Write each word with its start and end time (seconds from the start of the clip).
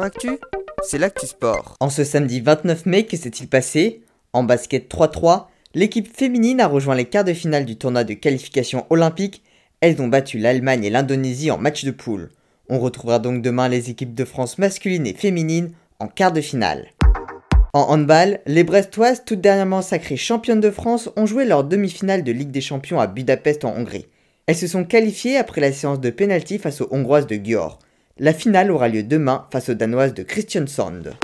Actu, 0.00 0.38
c'est 0.82 0.96
l'actu 0.96 1.26
sport. 1.26 1.76
En 1.78 1.90
ce 1.90 2.02
samedi 2.02 2.40
29 2.40 2.86
mai, 2.86 3.04
que 3.04 3.16
s'est-il 3.18 3.46
passé? 3.46 4.00
En 4.32 4.42
basket 4.42 4.90
3-3, 4.90 5.48
l'équipe 5.74 6.08
féminine 6.16 6.62
a 6.62 6.66
rejoint 6.66 6.94
les 6.94 7.04
quarts 7.04 7.24
de 7.24 7.34
finale 7.34 7.66
du 7.66 7.76
tournoi 7.76 8.02
de 8.02 8.14
qualification 8.14 8.86
olympique. 8.88 9.42
Elles 9.82 10.00
ont 10.00 10.08
battu 10.08 10.38
l'Allemagne 10.38 10.84
et 10.84 10.90
l'Indonésie 10.90 11.50
en 11.50 11.58
match 11.58 11.84
de 11.84 11.90
poule. 11.90 12.30
On 12.70 12.78
retrouvera 12.78 13.18
donc 13.18 13.42
demain 13.42 13.68
les 13.68 13.90
équipes 13.90 14.14
de 14.14 14.24
France 14.24 14.56
masculine 14.56 15.06
et 15.06 15.12
féminine 15.12 15.72
en 15.98 16.08
quart 16.08 16.32
de 16.32 16.40
finale. 16.40 16.88
En 17.74 17.82
handball, 17.90 18.40
les 18.46 18.64
Brestoises, 18.64 19.24
toutes 19.26 19.42
dernièrement 19.42 19.82
sacrées 19.82 20.16
championnes 20.16 20.60
de 20.60 20.70
France, 20.70 21.10
ont 21.16 21.26
joué 21.26 21.44
leur 21.44 21.64
demi-finale 21.64 22.24
de 22.24 22.32
Ligue 22.32 22.50
des 22.50 22.62
Champions 22.62 23.00
à 23.00 23.06
Budapest 23.06 23.66
en 23.66 23.76
Hongrie. 23.76 24.06
Elles 24.46 24.56
se 24.56 24.66
sont 24.66 24.84
qualifiées 24.84 25.36
après 25.36 25.60
la 25.60 25.72
séance 25.72 26.00
de 26.00 26.10
pénalty 26.10 26.58
face 26.58 26.80
aux 26.80 26.88
Hongroises 26.90 27.26
de 27.26 27.36
Győr. 27.36 27.78
La 28.18 28.34
finale 28.34 28.70
aura 28.70 28.88
lieu 28.88 29.02
demain 29.02 29.46
face 29.50 29.70
aux 29.70 29.74
Danoises 29.74 30.12
de 30.12 30.22
Kristiansand. 30.22 31.14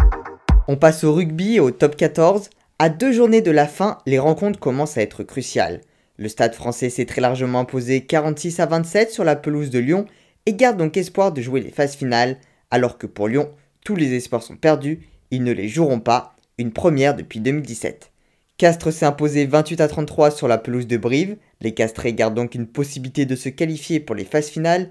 On 0.69 0.77
passe 0.77 1.05
au 1.05 1.12
rugby 1.12 1.56
et 1.56 1.60
au 1.60 1.70
top 1.70 1.96
14. 1.96 2.48
À 2.79 2.88
deux 2.88 3.12
journées 3.12 3.42
de 3.42 3.51
la 3.51 3.66
fin, 3.66 3.98
les 4.06 4.19
rencontres 4.19 4.59
commencent 4.59 4.96
à 4.96 5.02
être 5.02 5.23
cruciales. 5.23 5.82
Le 6.16 6.30
stade 6.30 6.55
français 6.55 6.88
s'est 6.88 7.05
très 7.05 7.20
largement 7.20 7.60
imposé 7.60 8.06
46 8.06 8.60
à 8.60 8.66
27 8.66 9.10
sur 9.10 9.24
la 9.24 9.37
pelouse 9.37 9.69
de 9.69 9.79
Lyon 9.79 10.06
et 10.46 10.55
garde 10.55 10.79
donc 10.79 10.96
espoir 10.96 11.30
de 11.32 11.43
jouer 11.43 11.60
les 11.60 11.70
phases 11.70 11.95
finales, 11.95 12.38
alors 12.70 12.96
que 12.96 13.07
pour 13.07 13.29
Lyon, 13.29 13.51
tous 13.84 13.95
les 13.95 14.15
espoirs 14.15 14.43
sont 14.43 14.57
perdus, 14.57 15.01
ils 15.30 15.45
ne 15.45 15.52
les 15.52 15.68
joueront 15.68 16.01
pas, 16.01 16.37
une 16.57 16.73
première 16.73 17.15
depuis 17.15 17.41
2017. 17.41 18.12
Castres 18.57 18.93
s'est 18.95 19.07
imposé 19.07 19.45
28 19.45 19.82
à 19.82 19.88
33 19.88 20.30
sur 20.30 20.48
la 20.48 20.57
pelouse 20.57 20.87
de 20.87 20.96
Brive, 20.96 21.37
les 21.60 21.74
Castrés 21.74 22.15
gardent 22.15 22.34
donc 22.34 22.55
une 22.55 22.66
possibilité 22.66 23.27
de 23.27 23.37
se 23.37 23.51
qualifier 23.51 24.01
pour 24.01 24.16
les 24.16 24.24
phases 24.24 24.48
finales, 24.48 24.88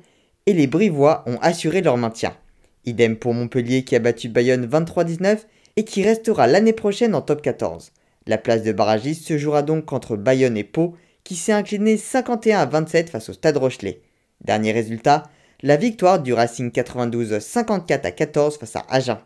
et 0.47 0.53
les 0.53 0.65
Brivois 0.65 1.23
ont 1.27 1.37
assuré 1.41 1.81
leur 1.81 1.97
maintien. 1.97 2.33
Idem 2.85 3.17
pour 3.17 3.33
Montpellier 3.33 3.83
qui 3.83 3.95
a 3.95 3.99
battu 3.99 4.29
Bayonne 4.29 4.65
23-19 4.65 5.39
et 5.75 5.83
qui 5.83 6.01
restera 6.01 6.47
l'année 6.47 6.73
prochaine 6.73 7.13
en 7.13 7.21
top 7.21 7.41
14. 7.41 7.91
La 8.25 8.37
place 8.37 8.63
de 8.63 8.71
barragiste 8.71 9.27
se 9.27 9.37
jouera 9.37 9.61
donc 9.61 9.91
entre 9.93 10.15
Bayonne 10.15 10.57
et 10.57 10.63
Pau 10.63 10.95
qui 11.25 11.35
s'est 11.35 11.51
incliné 11.51 11.97
51 11.97 12.59
à 12.59 12.65
27 12.65 13.09
face 13.09 13.29
au 13.29 13.33
Stade 13.33 13.57
Rochelet. 13.57 13.99
Dernier 14.43 14.71
résultat, 14.71 15.23
la 15.61 15.75
victoire 15.75 16.21
du 16.21 16.31
Racing 16.31 16.71
92 16.71 17.39
54 17.39 18.05
à 18.05 18.11
14 18.11 18.57
face 18.57 18.77
à 18.77 18.85
Agen. 18.89 19.19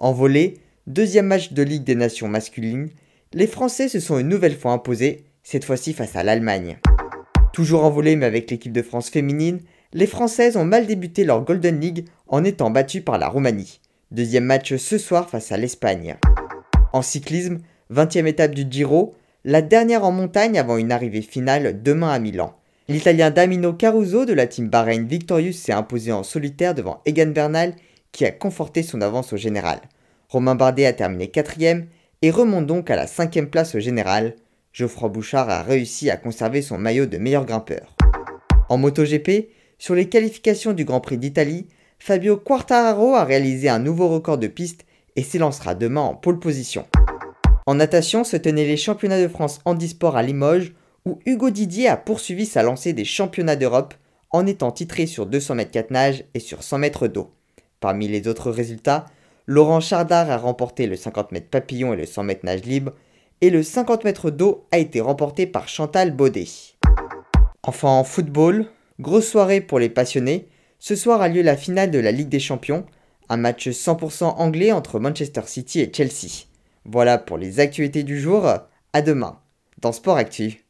En 0.00 0.12
volée, 0.12 0.54
deuxième 0.88 1.26
match 1.26 1.52
de 1.52 1.62
Ligue 1.62 1.84
des 1.84 1.94
Nations 1.94 2.26
masculines, 2.26 2.90
les 3.32 3.46
Français 3.46 3.88
se 3.88 4.00
sont 4.00 4.18
une 4.18 4.28
nouvelle 4.28 4.56
fois 4.56 4.72
imposés, 4.72 5.24
cette 5.44 5.64
fois-ci 5.64 5.92
face 5.92 6.16
à 6.16 6.24
l'Allemagne. 6.24 6.78
Toujours 7.52 7.84
en 7.84 7.90
volée 7.90 8.16
mais 8.16 8.26
avec 8.26 8.50
l'équipe 8.50 8.72
de 8.72 8.82
France 8.82 9.08
féminine, 9.08 9.60
les 9.94 10.06
Françaises 10.06 10.56
ont 10.56 10.64
mal 10.64 10.86
débuté 10.86 11.24
leur 11.24 11.42
Golden 11.42 11.78
League 11.78 12.06
en 12.26 12.44
étant 12.44 12.70
battues 12.70 13.02
par 13.02 13.18
la 13.18 13.28
Roumanie. 13.28 13.80
Deuxième 14.10 14.44
match 14.44 14.76
ce 14.76 14.98
soir 14.98 15.28
face 15.28 15.52
à 15.52 15.56
l'Espagne. 15.56 16.16
En 16.92 17.02
cyclisme, 17.02 17.58
20e 17.92 18.26
étape 18.26 18.54
du 18.54 18.64
Giro, 18.70 19.14
la 19.44 19.60
dernière 19.60 20.04
en 20.04 20.12
montagne 20.12 20.58
avant 20.58 20.78
une 20.78 20.92
arrivée 20.92 21.22
finale 21.22 21.82
demain 21.82 22.10
à 22.10 22.18
Milan. 22.18 22.54
L'Italien 22.88 23.30
Damino 23.30 23.72
Caruso 23.72 24.24
de 24.24 24.32
la 24.32 24.46
team 24.46 24.68
Bahreïn 24.68 25.06
Victorious 25.06 25.52
s'est 25.52 25.72
imposé 25.72 26.12
en 26.12 26.22
solitaire 26.22 26.74
devant 26.74 27.00
Egan 27.04 27.30
Bernal 27.32 27.74
qui 28.12 28.24
a 28.24 28.30
conforté 28.30 28.82
son 28.82 29.00
avance 29.00 29.32
au 29.32 29.36
général. 29.36 29.80
Romain 30.28 30.54
Bardet 30.54 30.86
a 30.86 30.92
terminé 30.92 31.28
quatrième 31.28 31.86
et 32.22 32.30
remonte 32.30 32.66
donc 32.66 32.90
à 32.90 32.96
la 32.96 33.06
cinquième 33.06 33.48
place 33.48 33.74
au 33.74 33.80
général. 33.80 34.36
Geoffroy 34.72 35.10
Bouchard 35.10 35.50
a 35.50 35.62
réussi 35.62 36.10
à 36.10 36.16
conserver 36.16 36.62
son 36.62 36.78
maillot 36.78 37.06
de 37.06 37.18
meilleur 37.18 37.44
grimpeur. 37.44 37.94
En 38.68 38.78
MotoGP, 38.78 39.48
sur 39.82 39.96
les 39.96 40.08
qualifications 40.08 40.74
du 40.74 40.84
Grand 40.84 41.00
Prix 41.00 41.18
d'Italie, 41.18 41.66
Fabio 41.98 42.36
Quartararo 42.36 43.16
a 43.16 43.24
réalisé 43.24 43.68
un 43.68 43.80
nouveau 43.80 44.06
record 44.06 44.38
de 44.38 44.46
piste 44.46 44.84
et 45.16 45.24
s'élancera 45.24 45.74
demain 45.74 46.02
en 46.02 46.14
pole 46.14 46.38
position. 46.38 46.86
En 47.66 47.74
natation 47.74 48.22
se 48.22 48.36
tenaient 48.36 48.64
les 48.64 48.76
championnats 48.76 49.20
de 49.20 49.26
France 49.26 49.58
handisport 49.64 50.16
à 50.16 50.22
Limoges 50.22 50.72
où 51.04 51.18
Hugo 51.26 51.50
Didier 51.50 51.88
a 51.88 51.96
poursuivi 51.96 52.46
sa 52.46 52.62
lancée 52.62 52.92
des 52.92 53.04
championnats 53.04 53.56
d'Europe 53.56 53.94
en 54.30 54.46
étant 54.46 54.70
titré 54.70 55.06
sur 55.06 55.26
200 55.26 55.56
mètres 55.56 55.72
4 55.72 55.90
nages 55.90 56.24
et 56.34 56.38
sur 56.38 56.62
100 56.62 56.78
mètres 56.78 57.08
d'eau. 57.08 57.32
Parmi 57.80 58.06
les 58.06 58.28
autres 58.28 58.52
résultats, 58.52 59.06
Laurent 59.48 59.80
Chardard 59.80 60.30
a 60.30 60.36
remporté 60.36 60.86
le 60.86 60.94
50 60.94 61.32
mètres 61.32 61.50
papillon 61.50 61.92
et 61.92 61.96
le 61.96 62.06
100 62.06 62.22
mètres 62.22 62.46
nage 62.46 62.62
libre, 62.62 62.92
et 63.40 63.50
le 63.50 63.64
50 63.64 64.04
mètres 64.04 64.30
d'eau 64.30 64.64
a 64.70 64.78
été 64.78 65.00
remporté 65.00 65.48
par 65.48 65.66
Chantal 65.66 66.12
Baudet. 66.12 66.46
Enfin 67.64 67.88
en 67.88 68.04
football, 68.04 68.68
Grosse 69.02 69.26
soirée 69.26 69.60
pour 69.60 69.80
les 69.80 69.88
passionnés, 69.88 70.46
ce 70.78 70.94
soir 70.94 71.22
a 71.22 71.28
lieu 71.28 71.42
la 71.42 71.56
finale 71.56 71.90
de 71.90 71.98
la 71.98 72.12
Ligue 72.12 72.28
des 72.28 72.38
Champions, 72.38 72.86
un 73.28 73.36
match 73.36 73.66
100% 73.66 74.36
anglais 74.36 74.70
entre 74.70 75.00
Manchester 75.00 75.40
City 75.46 75.80
et 75.80 75.90
Chelsea. 75.92 76.46
Voilà 76.84 77.18
pour 77.18 77.36
les 77.36 77.58
actualités 77.58 78.04
du 78.04 78.20
jour, 78.20 78.46
à 78.46 79.02
demain 79.02 79.40
dans 79.80 79.90
Sport 79.90 80.18
Actu. 80.18 80.60